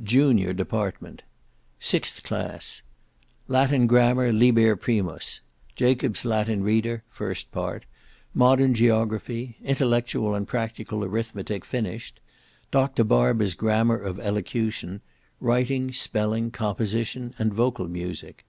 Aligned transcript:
JUNIOR 0.00 0.52
DEPARTMENT 0.52 1.24
Sixth 1.80 2.22
Class 2.22 2.82
Latin 3.48 3.88
Grammar, 3.88 4.30
Liber 4.32 4.76
Primus; 4.76 5.40
Jacob's 5.74 6.24
Latin 6.24 6.62
Reader, 6.62 7.02
(first 7.08 7.50
part); 7.50 7.86
Modern 8.32 8.72
Geography; 8.72 9.56
Intellectual 9.64 10.36
and 10.36 10.46
Practical 10.46 11.02
Arithmetic 11.02 11.64
finished; 11.64 12.20
Dr. 12.70 13.02
Barber's 13.02 13.54
Grammar 13.54 13.98
of 13.98 14.20
Elocution; 14.20 15.00
Writing, 15.40 15.90
Spelling, 15.90 16.52
Composition, 16.52 17.34
and 17.36 17.52
Vocal 17.52 17.88
Music. 17.88 18.44